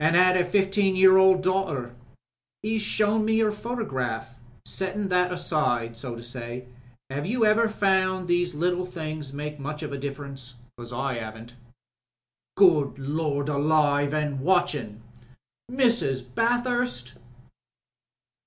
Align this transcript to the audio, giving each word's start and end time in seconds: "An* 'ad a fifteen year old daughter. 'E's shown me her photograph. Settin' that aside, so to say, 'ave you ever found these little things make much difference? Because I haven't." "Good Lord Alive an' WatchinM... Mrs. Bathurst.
"An* 0.00 0.14
'ad 0.16 0.34
a 0.34 0.44
fifteen 0.46 0.96
year 0.96 1.18
old 1.18 1.42
daughter. 1.42 1.94
'E's 2.62 2.80
shown 2.80 3.26
me 3.26 3.38
her 3.40 3.52
photograph. 3.52 4.40
Settin' 4.66 5.08
that 5.08 5.30
aside, 5.30 5.94
so 5.94 6.14
to 6.16 6.22
say, 6.22 6.64
'ave 7.10 7.28
you 7.28 7.44
ever 7.44 7.68
found 7.68 8.28
these 8.28 8.54
little 8.54 8.86
things 8.86 9.34
make 9.34 9.60
much 9.60 9.80
difference? 10.00 10.54
Because 10.74 10.90
I 10.94 11.18
haven't." 11.18 11.54
"Good 12.56 12.98
Lord 12.98 13.50
Alive 13.50 14.14
an' 14.14 14.38
WatchinM... 14.38 15.00
Mrs. 15.70 16.24
Bathurst. 16.34 17.18